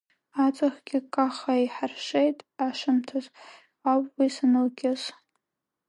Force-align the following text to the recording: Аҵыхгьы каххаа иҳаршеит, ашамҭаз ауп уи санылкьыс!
Аҵыхгьы 0.45 0.99
каххаа 1.13 1.63
иҳаршеит, 1.65 2.37
ашамҭаз 2.67 3.25
ауп 3.91 4.09
уи 4.17 4.27
санылкьыс! 4.35 5.03